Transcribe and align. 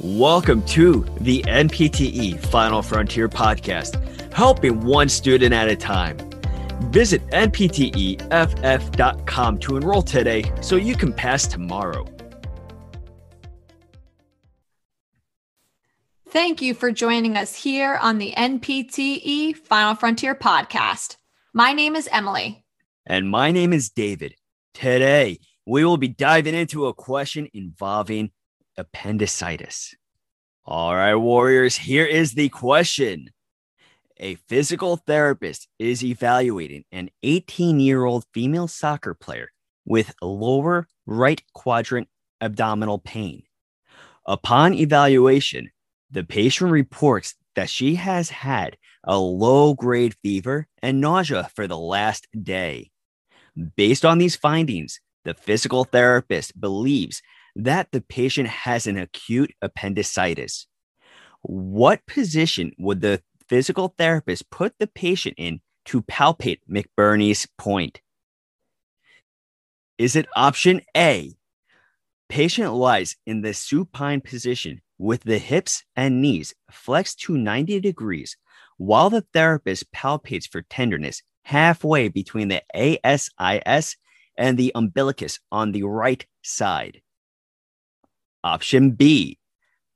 Welcome 0.00 0.64
to 0.66 1.06
the 1.20 1.42
NPTE 1.42 2.40
Final 2.46 2.80
Frontier 2.82 3.28
podcast, 3.28 4.32
helping 4.32 4.80
one 4.80 5.08
student 5.08 5.52
at 5.52 5.68
a 5.68 5.76
time. 5.76 6.16
Visit 6.90 7.24
npteff.com 7.28 8.18
to 9.58 9.76
enroll 9.76 10.02
today 10.02 10.50
so 10.60 10.76
you 10.76 10.96
can 10.96 11.12
pass 11.12 11.46
tomorrow. 11.46 12.06
Thank 16.30 16.62
you 16.62 16.72
for 16.72 16.90
joining 16.90 17.36
us 17.36 17.54
here 17.54 17.96
on 17.96 18.16
the 18.18 18.32
NPTE 18.32 19.56
Final 19.56 19.94
Frontier 19.94 20.34
podcast. 20.34 21.16
My 21.52 21.74
name 21.74 21.94
is 21.96 22.08
Emily. 22.10 22.64
And 23.06 23.28
my 23.28 23.50
name 23.52 23.74
is 23.74 23.90
David. 23.90 24.36
Today, 24.72 25.38
we 25.66 25.84
will 25.84 25.98
be 25.98 26.08
diving 26.08 26.54
into 26.54 26.86
a 26.86 26.94
question 26.94 27.48
involving 27.52 28.30
appendicitis. 28.76 29.94
All 30.64 30.94
right, 30.94 31.14
Warriors, 31.14 31.76
here 31.76 32.06
is 32.06 32.32
the 32.32 32.48
question. 32.48 33.30
A 34.18 34.36
physical 34.36 34.96
therapist 34.96 35.66
is 35.78 36.04
evaluating 36.04 36.84
an 36.92 37.10
18 37.22 37.80
year 37.80 38.04
old 38.04 38.24
female 38.32 38.68
soccer 38.68 39.14
player 39.14 39.50
with 39.84 40.14
lower 40.22 40.86
right 41.06 41.42
quadrant 41.54 42.08
abdominal 42.40 42.98
pain. 42.98 43.42
Upon 44.26 44.74
evaluation, 44.74 45.70
the 46.10 46.22
patient 46.22 46.70
reports 46.70 47.34
that 47.56 47.68
she 47.68 47.96
has 47.96 48.30
had 48.30 48.76
a 49.04 49.18
low 49.18 49.74
grade 49.74 50.14
fever 50.22 50.68
and 50.80 51.00
nausea 51.00 51.50
for 51.54 51.66
the 51.66 51.78
last 51.78 52.28
day. 52.40 52.90
Based 53.76 54.04
on 54.04 54.18
these 54.18 54.36
findings, 54.36 55.00
the 55.24 55.34
physical 55.34 55.84
therapist 55.84 56.58
believes 56.60 57.22
that 57.56 57.92
the 57.92 58.00
patient 58.00 58.48
has 58.48 58.86
an 58.86 58.98
acute 58.98 59.52
appendicitis. 59.60 60.66
What 61.42 62.06
position 62.06 62.72
would 62.78 63.00
the 63.00 63.22
physical 63.48 63.94
therapist 63.98 64.50
put 64.50 64.78
the 64.78 64.86
patient 64.86 65.34
in 65.38 65.60
to 65.86 66.02
palpate 66.02 66.60
McBurney's 66.70 67.46
point? 67.58 68.00
Is 69.98 70.16
it 70.16 70.26
option 70.34 70.80
A? 70.96 71.34
Patient 72.28 72.72
lies 72.72 73.16
in 73.26 73.42
the 73.42 73.52
supine 73.52 74.20
position 74.20 74.80
with 74.98 75.24
the 75.24 75.38
hips 75.38 75.84
and 75.94 76.22
knees 76.22 76.54
flexed 76.70 77.20
to 77.20 77.36
90 77.36 77.80
degrees 77.80 78.36
while 78.78 79.10
the 79.10 79.26
therapist 79.32 79.92
palpates 79.92 80.48
for 80.48 80.62
tenderness 80.62 81.22
halfway 81.44 82.08
between 82.08 82.48
the 82.48 82.62
ASIS 82.74 83.96
and 84.38 84.58
the 84.58 84.72
umbilicus 84.74 85.40
on 85.50 85.72
the 85.72 85.82
right 85.82 86.24
side. 86.42 87.02
Option 88.44 88.92
B 88.92 89.38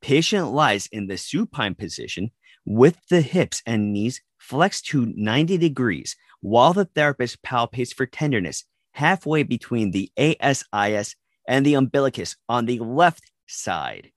patient 0.00 0.52
lies 0.52 0.88
in 0.92 1.08
the 1.08 1.16
supine 1.16 1.74
position 1.74 2.30
with 2.64 2.98
the 3.08 3.20
hips 3.20 3.62
and 3.66 3.92
knees 3.92 4.20
flexed 4.38 4.86
to 4.86 5.12
90 5.16 5.58
degrees 5.58 6.16
while 6.40 6.72
the 6.72 6.84
therapist 6.84 7.42
palpates 7.42 7.92
for 7.92 8.06
tenderness 8.06 8.64
halfway 8.92 9.42
between 9.42 9.90
the 9.90 10.10
ASIS 10.16 11.14
and 11.48 11.66
the 11.66 11.74
umbilicus 11.74 12.36
on 12.48 12.66
the 12.66 12.78
left 12.78 13.30
side. 13.46 14.10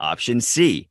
Option 0.00 0.40
C 0.40 0.88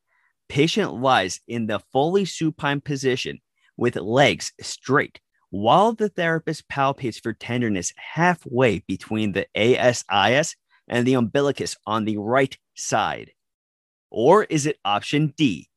patient 0.48 0.94
lies 0.94 1.40
in 1.48 1.68
the 1.68 1.80
fully 1.92 2.26
supine 2.26 2.82
position 2.82 3.40
with 3.78 3.96
legs 3.96 4.54
straight 4.62 5.20
while 5.50 5.94
the 5.94 6.10
therapist 6.10 6.68
palpates 6.70 7.22
for 7.22 7.34
tenderness 7.34 7.94
halfway 7.98 8.80
between 8.88 9.34
the 9.34 9.46
ASIS 9.56 10.56
and 10.88 11.06
the 11.06 11.14
umbilicus 11.14 11.76
on 11.86 12.06
the 12.06 12.18
right 12.18 12.58
side? 12.76 13.32
Or 14.10 14.44
is 14.46 14.66
it 14.66 14.80
option 14.84 15.34
D? 15.38 15.70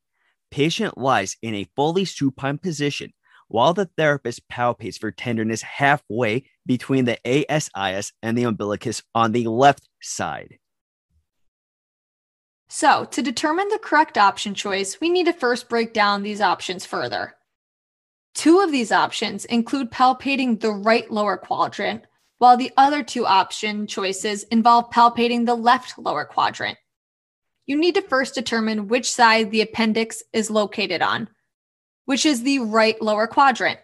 Patient 0.51 0.99
lies 0.99 1.37
in 1.43 1.55
a 1.55 1.69
fully 1.77 2.05
supine 2.05 2.59
position 2.59 3.13
while 3.49 3.75
the 3.75 3.91
therapist 3.97 4.49
palpates 4.49 4.99
for 4.99 5.11
tenderness 5.11 5.63
halfway 5.63 6.45
between 6.67 7.05
the 7.05 7.19
ASIS 7.25 8.13
and 8.23 8.37
the 8.37 8.45
umbilicus 8.45 9.03
on 9.15 9.33
the 9.33 9.47
left 9.47 9.89
side. 10.03 10.59
So, 12.69 13.05
to 13.05 13.23
determine 13.23 13.69
the 13.69 13.79
correct 13.79 14.19
option 14.19 14.55
choice, 14.55 15.01
we 15.01 15.11
need 15.11 15.27
to 15.27 15.33
first 15.33 15.69
break 15.69 15.93
down 15.93 16.23
these 16.23 16.41
options 16.41 16.85
further. 16.85 17.37
Two 18.35 18.61
of 18.61 18.73
these 18.73 18.91
options 18.91 19.45
include 19.45 19.93
palpating 19.93 20.59
the 20.59 20.73
right 20.73 21.09
lower 21.11 21.37
quadrant, 21.37 22.05
while 22.39 22.57
the 22.57 22.73
other 22.77 23.03
two 23.03 23.27
option 23.27 23.87
choices 23.87 24.43
involve 24.45 24.91
palpating 24.91 25.47
the 25.47 25.55
left 25.55 25.99
lower 25.99 26.25
quadrant. 26.25 26.79
You 27.67 27.77
need 27.77 27.95
to 27.95 28.03
first 28.03 28.35
determine 28.35 28.89
which 28.89 29.11
side 29.11 29.51
the 29.51 29.63
appendix 29.63 30.23
is 30.33 30.51
located 30.51 31.01
on, 31.01 31.29
which 32.05 32.27
is 32.27 32.43
the 32.43 32.59
right 32.59 33.01
lower 33.01 33.27
quadrant. 33.27 33.79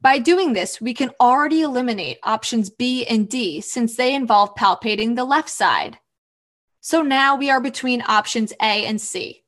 By 0.00 0.20
doing 0.20 0.52
this, 0.52 0.80
we 0.80 0.94
can 0.94 1.10
already 1.20 1.62
eliminate 1.62 2.18
options 2.22 2.70
B 2.70 3.04
and 3.06 3.28
D 3.28 3.60
since 3.60 3.96
they 3.96 4.14
involve 4.14 4.54
palpating 4.54 5.16
the 5.16 5.24
left 5.24 5.50
side. 5.50 5.98
So 6.80 7.02
now 7.02 7.36
we 7.36 7.50
are 7.50 7.60
between 7.60 8.02
options 8.06 8.52
A 8.62 8.86
and 8.86 9.00
C. 9.00 9.42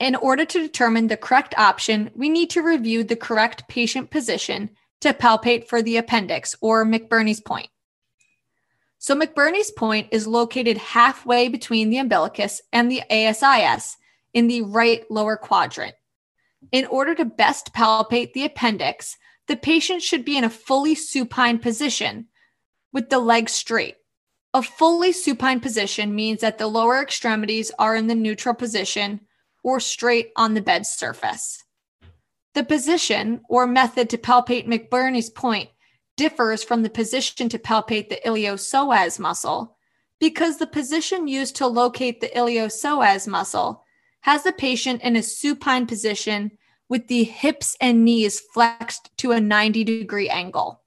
In 0.00 0.16
order 0.16 0.44
to 0.44 0.60
determine 0.60 1.06
the 1.06 1.16
correct 1.16 1.54
option, 1.56 2.10
we 2.14 2.28
need 2.28 2.50
to 2.50 2.62
review 2.62 3.04
the 3.04 3.16
correct 3.16 3.68
patient 3.68 4.10
position 4.10 4.70
to 5.00 5.12
palpate 5.12 5.66
for 5.66 5.82
the 5.82 5.96
appendix 5.96 6.54
or 6.60 6.84
McBurney's 6.84 7.40
point. 7.40 7.68
So 8.98 9.14
McBurney's 9.14 9.70
point 9.70 10.08
is 10.10 10.26
located 10.26 10.76
halfway 10.76 11.48
between 11.48 11.90
the 11.90 11.98
umbilicus 11.98 12.60
and 12.72 12.90
the 12.90 13.02
ASIS 13.10 13.96
in 14.34 14.48
the 14.48 14.62
right 14.62 15.08
lower 15.10 15.36
quadrant. 15.36 15.94
In 16.72 16.84
order 16.86 17.14
to 17.14 17.24
best 17.24 17.72
palpate 17.72 18.32
the 18.32 18.44
appendix, 18.44 19.16
the 19.46 19.56
patient 19.56 20.02
should 20.02 20.24
be 20.24 20.36
in 20.36 20.44
a 20.44 20.50
fully 20.50 20.94
supine 20.94 21.58
position 21.58 22.26
with 22.92 23.08
the 23.08 23.18
legs 23.18 23.52
straight. 23.52 23.96
A 24.52 24.62
fully 24.62 25.12
supine 25.12 25.60
position 25.60 26.14
means 26.14 26.40
that 26.40 26.58
the 26.58 26.66
lower 26.66 27.00
extremities 27.00 27.70
are 27.78 27.94
in 27.94 28.08
the 28.08 28.14
neutral 28.14 28.54
position 28.54 29.20
or 29.62 29.78
straight 29.78 30.32
on 30.36 30.54
the 30.54 30.60
bed 30.60 30.86
surface. 30.86 31.62
The 32.54 32.64
position 32.64 33.40
or 33.48 33.66
method 33.66 34.10
to 34.10 34.18
palpate 34.18 34.66
McBurney's 34.66 35.30
point 35.30 35.70
differs 36.16 36.64
from 36.64 36.82
the 36.82 36.90
position 36.90 37.48
to 37.48 37.58
palpate 37.58 38.08
the 38.08 38.20
iliopsoas 38.26 39.18
muscle 39.18 39.76
because 40.18 40.58
the 40.58 40.66
position 40.66 41.28
used 41.28 41.56
to 41.56 41.66
locate 41.66 42.20
the 42.20 42.28
iliopsoas 42.28 43.28
muscle 43.28 43.84
has 44.20 44.42
the 44.42 44.52
patient 44.52 45.02
in 45.02 45.16
a 45.16 45.22
supine 45.22 45.86
position 45.86 46.50
with 46.88 47.06
the 47.06 47.24
hips 47.24 47.76
and 47.80 48.04
knees 48.04 48.40
flexed 48.40 49.16
to 49.18 49.32
a 49.32 49.40
90 49.40 49.84
degree 49.84 50.28
angle. 50.28 50.82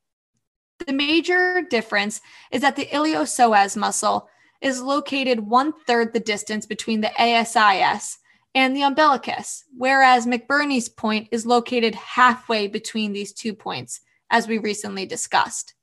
The 0.85 0.93
major 0.93 1.61
difference 1.61 2.21
is 2.51 2.61
that 2.61 2.75
the 2.75 2.87
iliopsoas 2.87 3.77
muscle 3.77 4.27
is 4.61 4.81
located 4.81 5.39
one 5.39 5.73
third 5.87 6.13
the 6.13 6.19
distance 6.19 6.65
between 6.65 7.01
the 7.01 7.11
ASIS 7.19 8.17
and 8.53 8.75
the 8.75 8.83
umbilicus, 8.83 9.63
whereas 9.77 10.27
McBurney's 10.27 10.89
point 10.89 11.29
is 11.31 11.45
located 11.45 11.95
halfway 11.95 12.67
between 12.67 13.13
these 13.13 13.33
two 13.33 13.53
points, 13.53 14.01
as 14.29 14.47
we 14.47 14.57
recently 14.57 15.05
discussed. 15.05 15.73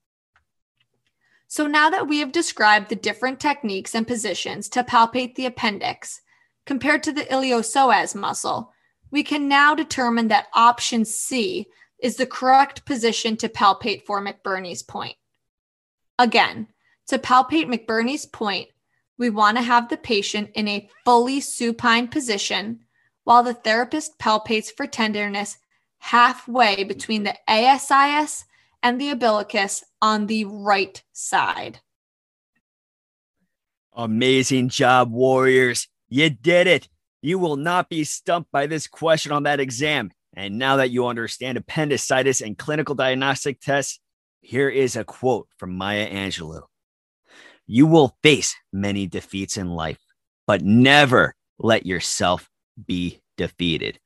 So 1.47 1.67
now 1.67 1.89
that 1.89 2.09
we 2.09 2.19
have 2.19 2.33
described 2.33 2.91
the 2.91 2.97
different 2.97 3.41
techniques 3.41 3.95
and 3.95 4.07
positions 4.07 4.69
to 4.71 4.85
palpate 4.85 5.35
the 5.35 5.47
appendix 5.47 6.21
compared 6.67 7.03
to 7.05 7.13
the 7.13 7.23
iliopsoas 7.23 8.15
muscle, 8.15 8.73
we 9.11 9.23
can 9.23 9.49
now 9.49 9.75
determine 9.75 10.29
that 10.29 10.49
option 10.53 11.07
C 11.07 11.67
is 11.99 12.17
the 12.17 12.27
correct 12.27 12.85
position 12.85 13.37
to 13.39 13.49
palpate 13.49 14.03
for 14.03 14.23
McBurney's 14.23 14.83
point. 14.83 15.17
Again, 16.19 16.69
to 17.07 17.19
palpate 17.19 17.67
McBurney's 17.67 18.27
point, 18.27 18.69
we 19.19 19.31
want 19.31 19.57
to 19.57 19.63
have 19.63 19.89
the 19.89 19.97
patient 19.97 20.51
in 20.55 20.69
a 20.69 20.89
fully 21.05 21.41
supine 21.41 22.09
position 22.09 22.81
while 23.25 23.43
the 23.43 23.53
therapist 23.53 24.19
palpates 24.19 24.71
for 24.75 24.87
tenderness 24.87 25.59
halfway 25.99 26.85
between 26.85 27.25
the 27.25 27.35
ASIS 27.49 28.45
and 28.83 29.01
the 29.01 29.11
umbilicus 29.11 29.85
on 30.01 30.27
the 30.29 30.45
right 30.45 31.03
side. 31.13 31.81
Amazing 33.93 34.69
job, 34.69 35.11
Warriors. 35.11 35.89
You 36.09 36.31
did 36.31 36.69
it. 36.69 36.89
You 37.21 37.41
will 37.41 37.57
not 37.57 37.89
be 37.89 38.05
stumped 38.05 38.53
by 38.53 38.67
this 38.67 38.87
question 38.87 39.33
on 39.33 39.43
that 39.43 39.59
exam. 39.59 40.13
And 40.35 40.57
now 40.57 40.77
that 40.77 40.91
you 40.91 41.09
understand 41.09 41.59
appendicitis 41.59 42.41
and 42.41 42.57
clinical 42.57 42.95
diagnostic 42.95 43.61
tests, 43.61 43.99
here 44.41 44.69
is 44.69 44.95
a 44.95 45.03
quote 45.03 45.49
from 45.59 45.77
Maya 45.77 46.09
Angelou 46.09 46.63
You 47.69 47.87
will 47.87 48.17
face 48.23 48.57
many 48.73 49.07
defeats 49.07 49.57
in 49.57 49.71
life, 49.71 49.99
but 50.47 50.63
never 50.63 51.37
let 51.61 51.87
yourself 51.87 52.51
be 52.87 53.21
defeated. 53.37 54.01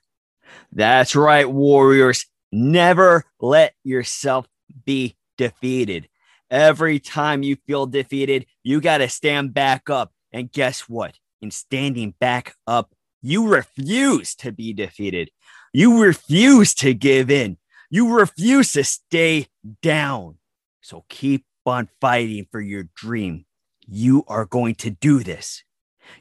That's 0.71 1.17
right, 1.17 1.51
Warriors. 1.51 2.27
Never 2.53 3.25
let 3.41 3.73
yourself 3.85 4.47
be 4.85 5.17
defeated. 5.39 6.09
Every 6.51 6.99
time 6.99 7.43
you 7.43 7.57
feel 7.67 7.87
defeated, 7.87 8.45
you 8.63 8.83
got 8.83 8.99
to 8.99 9.09
stand 9.09 9.55
back 9.55 9.89
up. 9.89 10.13
And 10.33 10.53
guess 10.53 10.81
what? 10.83 11.15
in 11.43 11.51
standing 11.51 12.15
back 12.19 12.55
up. 12.67 12.95
You 13.21 13.49
refuse 13.49 14.35
to 14.37 14.53
be 14.53 14.73
defeated. 14.73 15.31
You 15.73 16.03
refuse 16.03 16.73
to 16.75 16.95
give 16.95 17.31
in. 17.31 17.59
You 17.91 18.17
refuse 18.17 18.73
to 18.73 18.85
stay 18.85 19.49
down. 19.83 20.39
So 20.81 21.05
keep 21.09 21.45
on 21.67 21.89
fighting 22.01 22.47
for 22.51 22.61
your 22.61 22.85
dream. 22.95 23.45
You 23.87 24.25
are 24.29 24.45
going 24.45 24.77
to 24.77 24.91
do 24.91 25.23
this. 25.23 25.65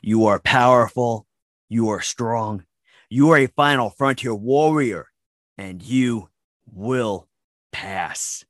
You 0.01 0.25
are 0.25 0.39
powerful. 0.39 1.27
You 1.69 1.89
are 1.89 2.01
strong. 2.01 2.65
You 3.09 3.31
are 3.31 3.37
a 3.37 3.47
final 3.47 3.89
frontier 3.89 4.33
warrior, 4.33 5.07
and 5.57 5.81
you 5.81 6.29
will 6.65 7.27
pass. 7.71 8.45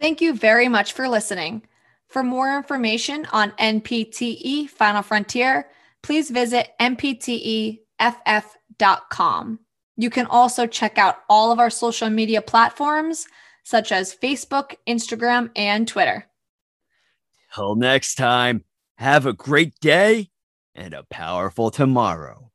Thank 0.00 0.20
you 0.20 0.34
very 0.34 0.68
much 0.68 0.92
for 0.92 1.08
listening. 1.08 1.62
For 2.08 2.22
more 2.22 2.56
information 2.56 3.26
on 3.32 3.52
NPTE 3.52 4.68
Final 4.70 5.02
Frontier, 5.02 5.68
please 6.02 6.30
visit 6.30 6.70
npteff.com. 6.80 7.78
You 9.96 10.10
can 10.10 10.26
also 10.26 10.66
check 10.66 10.98
out 10.98 11.18
all 11.28 11.52
of 11.52 11.58
our 11.60 11.70
social 11.70 12.10
media 12.10 12.42
platforms, 12.42 13.26
such 13.62 13.92
as 13.92 14.14
Facebook, 14.14 14.74
Instagram, 14.86 15.50
and 15.56 15.86
Twitter. 15.88 16.26
Till 17.54 17.76
next 17.76 18.16
time, 18.16 18.64
have 18.98 19.26
a 19.26 19.32
great 19.32 19.78
day 19.80 20.30
and 20.74 20.92
a 20.92 21.04
powerful 21.04 21.70
tomorrow. 21.70 22.50